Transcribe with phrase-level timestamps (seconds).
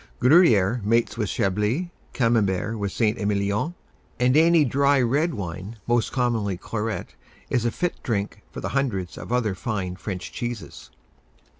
[0.19, 3.19] Gruyère mates with Chablis, Camembert with St.
[3.19, 3.75] Emilion;
[4.19, 7.13] and any dry red wine, most commonly claret,
[7.51, 10.89] is a fit drink for the hundreds of other fine French cheeses.